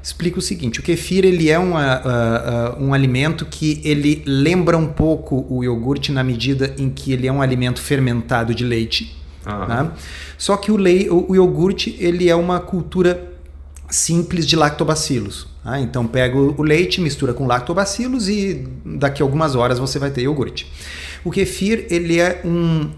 [0.01, 4.77] Explica o seguinte: o kefir ele é uma, uh, uh, um alimento que ele lembra
[4.77, 9.17] um pouco o iogurte na medida em que ele é um alimento fermentado de leite.
[9.45, 9.91] Né?
[10.37, 13.31] Só que o, lei, o, o, iogurte ele é uma cultura
[13.89, 15.47] simples de lactobacilos.
[15.63, 15.79] Tá?
[15.79, 20.21] Então pega o leite, mistura com lactobacilos e daqui a algumas horas você vai ter
[20.21, 20.71] iogurte.
[21.23, 22.89] O kefir ele é um,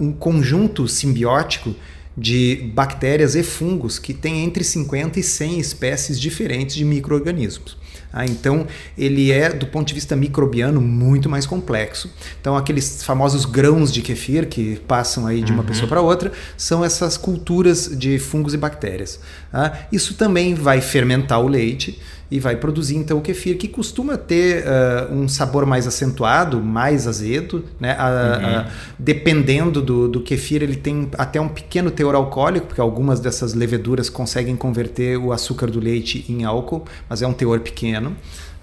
[0.00, 1.74] um conjunto simbiótico
[2.16, 7.76] de bactérias e fungos que tem entre 50 e 100 espécies diferentes de micro-organismos.
[8.12, 8.66] Ah, então,
[8.98, 12.10] ele é, do ponto de vista microbiano, muito mais complexo.
[12.40, 15.66] Então, aqueles famosos grãos de kefir que passam aí de uma uhum.
[15.68, 19.20] pessoa para outra são essas culturas de fungos e bactérias.
[19.52, 24.16] Ah, isso também vai fermentar o leite e vai produzir então o kefir, que costuma
[24.16, 27.96] ter uh, um sabor mais acentuado, mais azedo, né?
[27.96, 33.18] Uh, uh, dependendo do, do kefir, ele tem até um pequeno teor alcoólico, porque algumas
[33.18, 38.16] dessas leveduras conseguem converter o açúcar do leite em álcool, mas é um teor pequeno.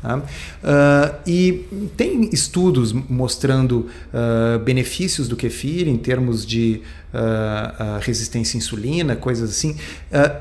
[0.03, 1.65] Uh, e
[1.97, 6.81] tem estudos mostrando uh, benefícios do kefir em termos de
[7.13, 9.75] uh, resistência à insulina, coisas assim.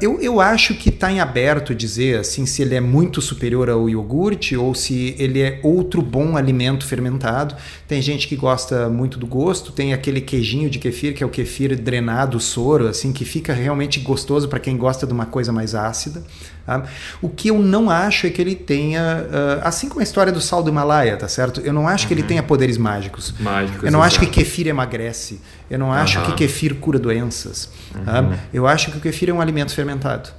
[0.00, 3.88] eu, eu acho que está em aberto dizer assim se ele é muito superior ao
[3.88, 7.54] iogurte ou se ele é outro bom alimento fermentado.
[7.86, 11.30] Tem gente que gosta muito do gosto, tem aquele queijinho de kefir que é o
[11.30, 15.74] kefir drenado, soro, assim que fica realmente gostoso para quem gosta de uma coisa mais
[15.74, 16.22] ácida.
[16.66, 16.82] Tá?
[17.22, 20.40] O que eu não acho é que ele tenha, uh, assim como a história do
[20.40, 21.60] sal do Himalaia, tá certo?
[21.60, 22.08] Eu não acho uhum.
[22.08, 22.28] que ele uhum.
[22.28, 23.32] tenha poderes mágicos.
[23.38, 24.06] Mágicos eu não exato.
[24.06, 25.40] acho que kefir emagrece.
[25.70, 26.26] Eu não acho uhum.
[26.26, 27.70] que kefir cura doenças.
[27.92, 28.20] Tá?
[28.20, 28.30] Uhum.
[28.30, 28.38] Tá?
[28.52, 30.30] Eu acho que o kefir é um alimento fermentado.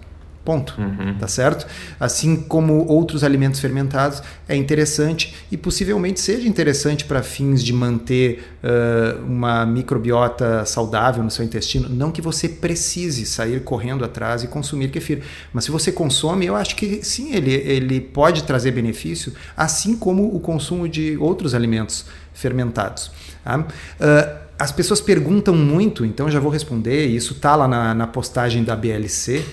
[0.47, 0.75] Ponto.
[0.77, 1.17] Uhum.
[1.19, 1.67] Tá certo?
[1.99, 8.47] Assim como outros alimentos fermentados, é interessante e possivelmente seja interessante para fins de manter
[8.63, 11.89] uh, uma microbiota saudável no seu intestino.
[11.89, 15.21] Não que você precise sair correndo atrás e consumir kefir.
[15.51, 20.33] Mas se você consome, eu acho que sim, ele, ele pode trazer benefício, assim como
[20.33, 23.11] o consumo de outros alimentos fermentados.
[23.43, 23.57] Tá?
[23.59, 28.63] Uh, as pessoas perguntam muito, então já vou responder, isso está lá na, na postagem
[28.63, 29.43] da BLC.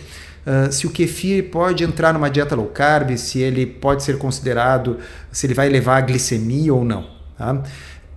[0.47, 4.99] Uh, se o kefir pode entrar numa dieta low carb, se ele pode ser considerado,
[5.31, 7.07] se ele vai levar a glicemia ou não.
[7.37, 7.63] Tá?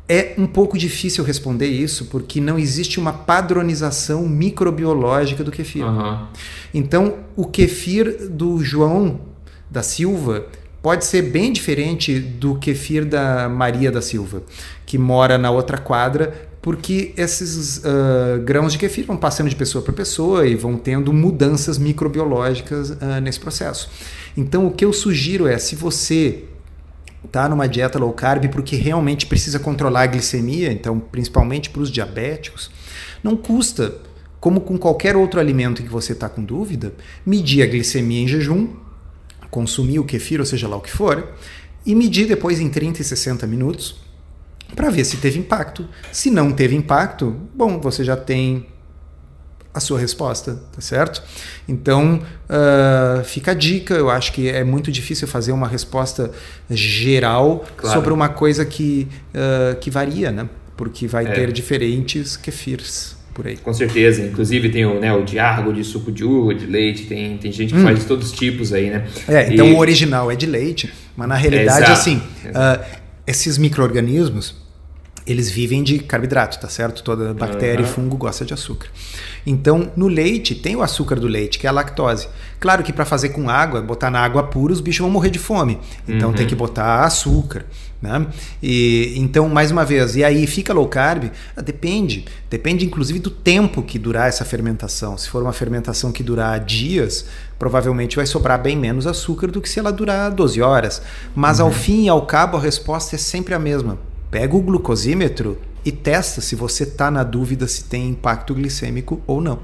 [0.09, 5.85] É um pouco difícil responder isso porque não existe uma padronização microbiológica do kefir.
[5.85, 6.25] Uhum.
[6.73, 9.19] Então, o kefir do João
[9.69, 10.45] da Silva
[10.81, 14.43] pode ser bem diferente do kefir da Maria da Silva,
[14.85, 19.81] que mora na outra quadra, porque esses uh, grãos de kefir vão passando de pessoa
[19.81, 23.89] para pessoa e vão tendo mudanças microbiológicas uh, nesse processo.
[24.35, 26.43] Então, o que eu sugiro é, se você
[27.23, 31.89] está numa dieta low carb porque realmente precisa controlar a glicemia, então principalmente para os
[31.89, 32.69] diabéticos,
[33.23, 33.95] não custa,
[34.37, 36.93] como com qualquer outro alimento que você está com dúvida,
[37.25, 38.67] medir a glicemia em jejum,
[39.49, 41.31] consumir o kefir, ou seja lá o que for,
[41.85, 44.05] e medir depois em 30 e 60 minutos
[44.75, 45.87] para ver se teve impacto.
[46.11, 48.65] Se não teve impacto, bom, você já tem
[49.77, 51.21] a sua resposta, tá certo?
[51.67, 53.93] Então, uh, fica a dica.
[53.93, 56.31] Eu acho que é muito difícil fazer uma resposta
[56.69, 57.95] geral claro.
[57.95, 60.49] sobre uma coisa que, uh, que varia, né?
[60.75, 61.31] Porque vai é.
[61.31, 63.15] ter diferentes kefirs.
[63.33, 63.55] Por aí.
[63.55, 65.37] Com certeza, inclusive tem o, né, o de
[65.75, 67.83] de suco de uva, de leite, tem, tem gente que hum.
[67.83, 69.05] faz de todos os tipos aí, né?
[69.27, 69.73] É, então e...
[69.73, 72.83] o original é de leite, mas na realidade, é, assim, uh,
[73.27, 74.55] esses micro-organismos,
[75.27, 77.03] eles vivem de carboidrato, tá certo?
[77.03, 77.91] Toda bactéria uhum.
[77.91, 78.87] e fungo gosta de açúcar.
[79.45, 82.29] Então, no leite, tem o açúcar do leite, que é a lactose.
[82.61, 85.37] Claro que para fazer com água, botar na água pura, os bichos vão morrer de
[85.37, 85.79] fome.
[86.07, 86.35] Então, uhum.
[86.35, 87.65] tem que botar açúcar.
[88.01, 88.25] Né?
[88.63, 91.25] E, então, mais uma vez, e aí fica low carb?
[91.57, 92.23] Ah, depende.
[92.49, 95.17] Depende, inclusive, do tempo que durar essa fermentação.
[95.17, 97.25] Se for uma fermentação que durar dias,
[97.59, 101.01] provavelmente vai sobrar bem menos açúcar do que se ela durar 12 horas.
[101.35, 101.65] Mas, uhum.
[101.65, 105.91] ao fim e ao cabo, a resposta é sempre a mesma pega o glucosímetro e
[105.91, 109.59] testa se você está na dúvida se tem impacto glicêmico ou não.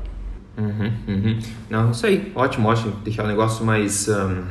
[0.57, 1.39] Uhum, uhum.
[1.69, 2.93] Não, isso aí, ótimo, ótimo.
[3.03, 4.43] Deixar o negócio mais um,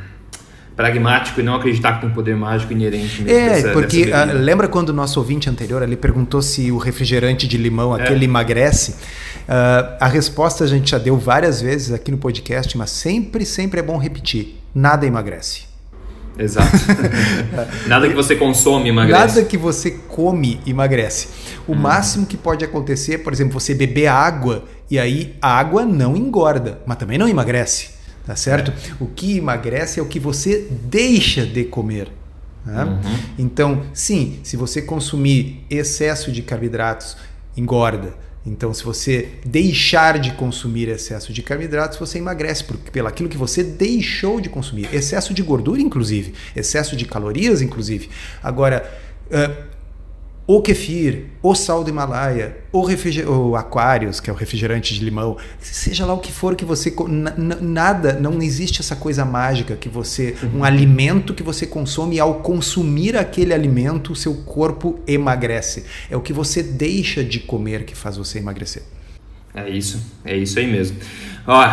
[0.74, 3.38] pragmático e não acreditar que tem um poder mágico inerente mesmo.
[3.38, 6.78] É, dessa, porque dessa uh, lembra quando o nosso ouvinte anterior ali perguntou se o
[6.78, 8.02] refrigerante de limão, é.
[8.02, 8.92] aquele emagrece?
[8.92, 13.80] Uh, a resposta a gente já deu várias vezes aqui no podcast, mas sempre, sempre
[13.80, 15.71] é bom repetir: nada emagrece.
[16.38, 16.76] Exato.
[17.86, 19.36] Nada que você consome emagrece.
[19.36, 21.28] Nada que você come emagrece.
[21.66, 21.76] O hum.
[21.76, 26.80] máximo que pode acontecer, por exemplo, você beber água e aí a água não engorda,
[26.86, 27.90] mas também não emagrece,
[28.26, 28.70] tá certo?
[28.70, 28.92] É.
[29.00, 32.08] O que emagrece é o que você deixa de comer.
[32.64, 32.84] Né?
[32.84, 33.18] Uhum.
[33.38, 37.16] Então, sim, se você consumir excesso de carboidratos,
[37.56, 38.14] engorda.
[38.44, 43.36] Então, se você deixar de consumir excesso de carboidratos, você emagrece por, pelo aquilo que
[43.36, 44.92] você deixou de consumir.
[44.92, 46.34] Excesso de gordura, inclusive.
[46.54, 48.10] Excesso de calorias, inclusive.
[48.42, 48.92] Agora,
[49.28, 49.64] uh,
[50.46, 52.82] o kefir, o sal do Himalaia, o,
[53.30, 56.92] o Aquarius, que é o refrigerante de limão, seja lá o que for que você.
[57.60, 60.34] Nada, não existe essa coisa mágica que você.
[60.52, 60.64] Um uhum.
[60.64, 65.84] alimento que você consome e ao consumir aquele alimento, o seu corpo emagrece.
[66.10, 68.82] É o que você deixa de comer que faz você emagrecer.
[69.54, 70.96] É isso, é isso aí mesmo.
[71.46, 71.64] Ó,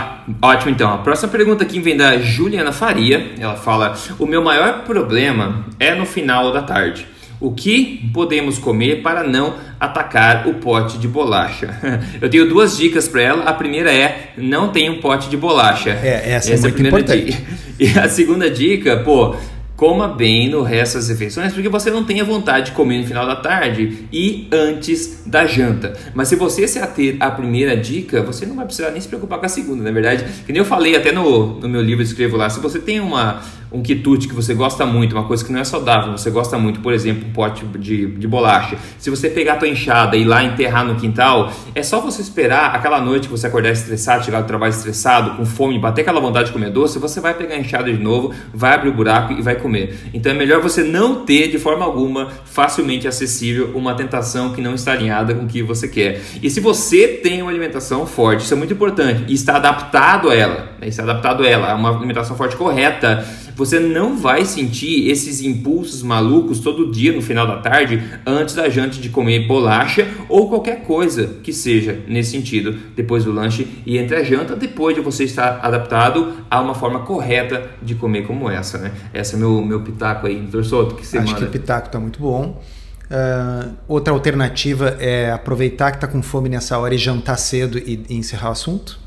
[0.41, 0.93] ótimo então.
[0.93, 3.34] A próxima pergunta aqui vem da Juliana Faria.
[3.39, 7.08] Ela fala: O meu maior problema é no final da tarde.
[7.39, 11.80] O que podemos comer para não atacar o pote de bolacha?
[12.19, 13.43] Eu tenho duas dicas para ela.
[13.45, 15.91] A primeira é não tenha um pote de bolacha.
[15.91, 17.25] É, essa, é essa é, muito importante.
[17.25, 17.60] Dica.
[17.80, 19.38] E a segunda dica, pô,
[19.80, 23.08] coma bem no resto das refeições, porque você não tem a vontade de comer no
[23.08, 25.93] final da tarde e antes da janta.
[26.13, 29.39] Mas se você se ater à primeira dica, você não vai precisar nem se preocupar
[29.39, 30.25] com a segunda, na verdade.
[30.45, 33.41] Que nem eu falei até no, no meu livro, escrevo lá, se você tem uma
[33.71, 36.79] um quitute que você gosta muito, uma coisa que não é saudável, você gosta muito,
[36.79, 38.77] por exemplo, um pote de, de bolacha.
[38.97, 42.21] Se você pegar a tua enxada e ir lá enterrar no quintal, é só você
[42.21, 46.19] esperar aquela noite que você acordar estressado, chegar do trabalho estressado, com fome, bater aquela
[46.19, 49.34] vontade de comer doce, você vai pegar a enxada de novo, vai abrir o buraco
[49.34, 50.10] e vai comer.
[50.13, 54.73] Então é melhor você não ter de forma alguma facilmente acessível uma tentação que não
[54.73, 56.21] está alinhada com o que você quer.
[56.41, 60.36] E se você tem uma alimentação forte, isso é muito importante, e está adaptado a
[60.36, 60.88] ela, né?
[60.88, 63.25] está adaptado a ela, uma alimentação forte correta,
[63.60, 68.69] você não vai sentir esses impulsos malucos todo dia no final da tarde, antes da
[68.69, 73.98] janta de comer bolacha ou qualquer coisa que seja nesse sentido, depois do lanche e
[73.98, 78.50] entre a janta, depois de você estar adaptado a uma forma correta de comer como
[78.50, 78.93] essa, né?
[79.13, 82.00] Esse é meu, meu pitaco aí, doutor Soto, que você Acho que o pitaco está
[82.00, 82.63] muito bom.
[83.12, 88.06] Uh, outra alternativa é aproveitar que está com fome nessa hora e jantar cedo e,
[88.08, 88.98] e encerrar o assunto.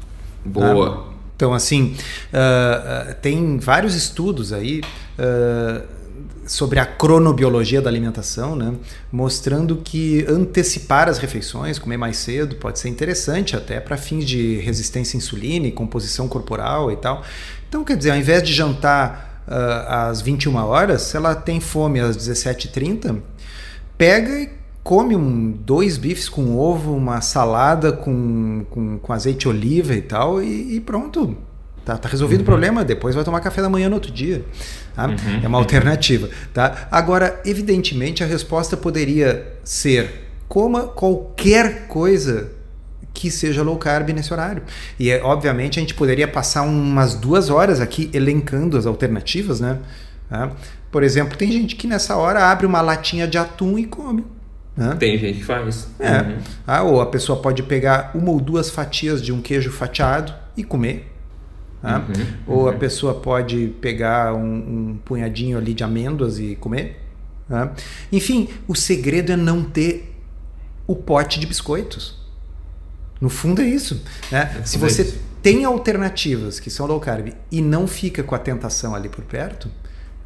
[0.45, 1.07] Boa.
[1.09, 1.97] Ah, então, assim,
[2.33, 4.81] uh, uh, tem vários estudos aí
[5.19, 5.83] uh,
[6.47, 8.75] sobre a cronobiologia da alimentação, né?
[9.11, 14.57] mostrando que antecipar as refeições, comer mais cedo, pode ser interessante até para fins de
[14.59, 17.25] resistência à insulina e composição corporal e tal.
[17.69, 19.43] Então, quer dizer, ao invés de jantar
[19.89, 23.21] às 21 horas, se ela tem fome às 17h30,
[23.99, 29.49] pega e come um, dois bifes com ovo, uma salada com, com, com azeite de
[29.49, 31.37] oliva e tal, e, e pronto.
[31.85, 32.45] Tá, tá resolvido uhum.
[32.45, 34.45] o problema, depois vai tomar café da manhã no outro dia.
[34.95, 35.07] Tá?
[35.07, 35.41] Uhum.
[35.43, 36.29] É uma alternativa.
[36.55, 36.87] Tá?
[36.91, 42.53] Agora, evidentemente, a resposta poderia ser coma qualquer coisa
[43.13, 44.63] que seja low carb nesse horário.
[44.99, 49.79] E, é, obviamente, a gente poderia passar umas duas horas aqui elencando as alternativas, né?
[50.29, 50.53] Tá?
[50.91, 54.25] Por exemplo, tem gente que nessa hora abre uma latinha de atum e come.
[54.77, 54.97] Né?
[54.99, 55.89] Tem gente que faz.
[55.99, 56.23] É.
[56.23, 56.39] Uhum.
[56.67, 60.65] Ah, ou a pessoa pode pegar uma ou duas fatias de um queijo fatiado e
[60.65, 61.13] comer.
[61.83, 61.97] Né?
[61.97, 62.27] Uhum.
[62.47, 62.79] Ou a uhum.
[62.79, 67.01] pessoa pode pegar um, um, punhadinho ali de amêndoas e comer.
[67.49, 67.71] Né?
[68.11, 70.15] Enfim, o segredo é não ter
[70.87, 72.21] o pote de biscoitos.
[73.21, 74.03] No fundo é isso.
[74.31, 74.57] Né?
[74.61, 75.21] É Se você isso.
[75.43, 79.71] tem alternativas que são low carb e não fica com a tentação ali por perto,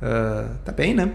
[0.03, 1.13] Uh, tá bem, né?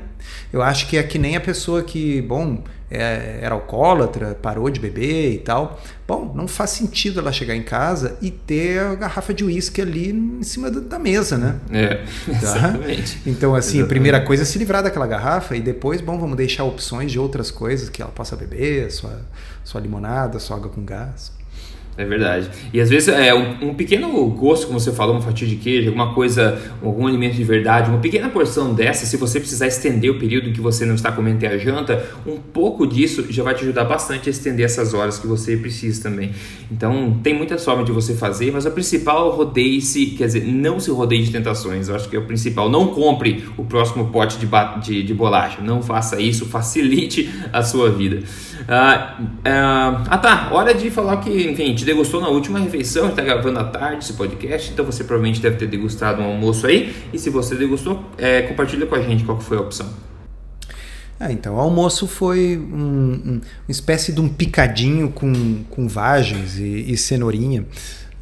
[0.52, 4.80] Eu acho que é que nem a pessoa que, bom, é, era alcoólatra, parou de
[4.80, 5.80] beber e tal.
[6.06, 10.10] Bom, não faz sentido ela chegar em casa e ter a garrafa de uísque ali
[10.12, 11.60] em cima da mesa, né?
[11.72, 12.04] É, tá?
[12.36, 13.22] exatamente.
[13.26, 13.84] Então, assim, exatamente.
[13.84, 17.17] a primeira coisa é se livrar daquela garrafa e depois, bom, vamos deixar opções de
[17.17, 19.22] outras coisas que ela possa beber, sua,
[19.63, 21.32] sua limonada, sua água com gás.
[21.97, 22.49] É verdade.
[22.73, 25.89] E às vezes é um, um, pequeno gosto, como você falou, uma fatia de queijo,
[25.89, 30.17] alguma coisa, algum alimento de verdade, uma pequena porção dessa, se você precisar estender o
[30.17, 33.84] período que você não está comendo a janta, um pouco disso já vai te ajudar
[33.84, 36.32] bastante a estender essas horas que você precisa também.
[36.71, 40.89] Então, tem muitas formas de você fazer, mas a principal rodeie-se, quer dizer, não se
[40.91, 42.69] rodeie de tentações, eu acho que é o principal.
[42.69, 44.47] Não compre o próximo pote de,
[44.82, 48.21] de, de bolacha, não faça isso, facilite a sua vida.
[48.67, 53.21] Ah, ah, ah tá, hora de falar que, enfim, te degustou na última refeição, está
[53.21, 56.93] gravando à tarde esse podcast, então você provavelmente deve ter degustado um almoço aí.
[57.12, 59.88] E se você degustou, é, compartilha com a gente qual foi a opção.
[61.19, 66.58] Ah, então, o almoço foi um, um, uma espécie de um picadinho com, com vagens
[66.58, 67.65] e, e cenourinha.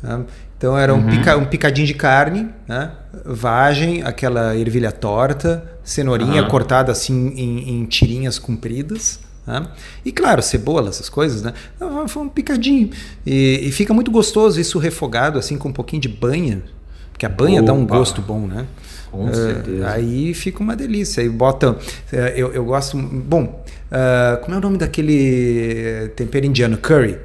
[0.04, 0.26] Né?
[0.58, 1.10] Então era um, uhum.
[1.10, 2.92] pica, um, picadinho de carne, né?
[3.24, 6.50] vagem, aquela ervilha torta, cenourinha uhum.
[6.50, 9.22] cortada assim em, em tirinhas compridas.
[9.50, 9.66] Né?
[10.06, 11.54] E claro, cebola, essas coisas, né?
[12.08, 12.92] Foi um picadinho.
[13.26, 16.62] E, e, fica muito gostoso isso refogado, assim, com um pouquinho de banha.
[17.12, 17.72] Porque a banha Opa.
[17.72, 18.68] dá um gosto bom, né?
[19.12, 19.90] Com uh, certeza.
[19.90, 21.24] Aí fica uma delícia.
[21.24, 21.72] Aí bota.
[21.72, 22.96] Uh, eu, eu gosto.
[22.96, 26.78] Bom, uh, como é o nome daquele tempero indiano?
[26.78, 27.18] Curry.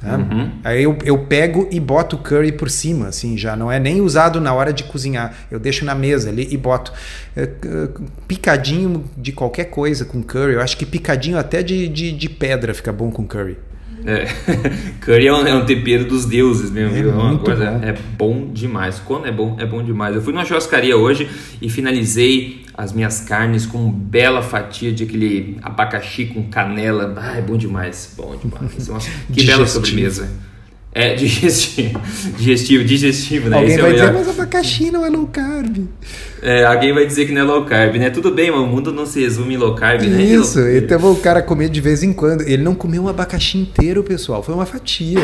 [0.00, 0.16] Tá?
[0.16, 0.50] Uhum.
[0.62, 4.00] Aí eu, eu pego e boto o curry por cima, assim, já não é nem
[4.00, 5.34] usado na hora de cozinhar.
[5.50, 6.92] Eu deixo na mesa ali e boto
[7.36, 7.48] é,
[8.28, 10.54] picadinho de qualquer coisa com curry.
[10.54, 13.56] Eu acho que picadinho até de, de, de pedra fica bom com curry.
[14.06, 14.24] É.
[15.00, 17.10] Curry é um, é um, tempero dos deuses mesmo, é, viu?
[17.10, 17.84] É uma coisa, bom.
[17.84, 19.00] é bom demais.
[19.04, 20.14] Quando é bom, é bom demais.
[20.14, 21.28] Eu fui numa churrascaria hoje
[21.60, 27.12] e finalizei as minhas carnes com uma bela fatia de aquele abacaxi com canela.
[27.16, 28.88] Ah, é bom demais, bom demais.
[28.88, 30.28] Nossa, que bela sobremesa.
[30.98, 32.00] É, digestivo,
[32.38, 33.56] digestivo, digestivo, né?
[33.56, 35.86] Alguém Esse é vai dizer, mas abacaxi não é low carb.
[36.40, 38.08] É, alguém vai dizer que não é low carb, né?
[38.08, 40.22] Tudo bem, mas o mundo não se resume em low carb, né?
[40.22, 42.48] Isso, então o cara comer de vez em quando.
[42.48, 45.20] Ele não comeu um abacaxi inteiro, pessoal, foi uma fatia.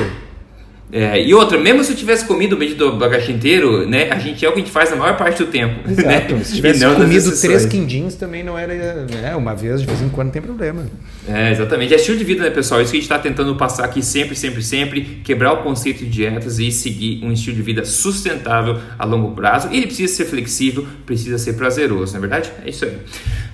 [0.93, 4.45] É, e outra, mesmo se eu tivesse comido o do abacaxi inteiro, né, a gente
[4.45, 5.89] é o que a gente faz na maior parte do tempo.
[5.91, 6.35] Exato.
[6.35, 6.45] Né?
[6.45, 10.27] Se tivesse comido três quindins também não era, né, uma vez de vez em quando
[10.27, 10.85] não tem problema.
[11.27, 11.95] É, exatamente.
[11.95, 12.83] É estilo de vida, né, pessoal?
[12.83, 16.11] Isso que a gente está tentando passar aqui sempre, sempre, sempre, quebrar o conceito de
[16.11, 19.69] dietas e seguir um estilo de vida sustentável a longo prazo.
[19.73, 22.53] E ele precisa ser flexível, precisa ser prazeroso, não é verdade?
[22.67, 22.99] É isso aí.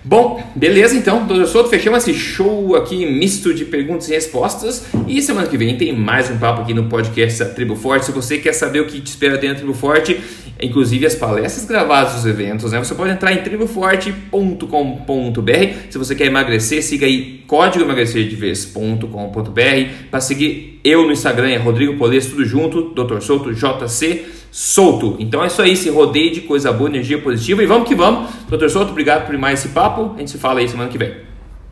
[0.04, 4.86] Bom, beleza então, doutor Souto, fechamos esse show aqui misto de perguntas e respostas.
[5.06, 8.06] E semana que vem tem mais um papo aqui no podcast da Tribo Forte.
[8.06, 10.20] Se você quer saber o que te espera dentro da Tribo Forte,
[10.60, 12.78] inclusive as palestras gravadas dos eventos, né?
[12.78, 15.90] Você pode entrar em triboforte.com.br.
[15.90, 21.96] Se você quer emagrecer, siga aí código emagrecerdevez.com.br para seguir eu no Instagram, é Rodrigo
[21.96, 23.20] Polês, tudo junto, Dr.
[23.20, 25.16] Souto, JC Souto.
[25.18, 28.30] Então é isso aí, se rodeie de coisa boa, energia positiva e vamos que vamos.
[28.48, 28.68] Dr.
[28.68, 30.12] Souto, obrigado por mais esse papo.
[30.16, 31.12] A gente se fala aí semana que vem.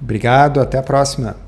[0.00, 1.45] Obrigado, até a próxima.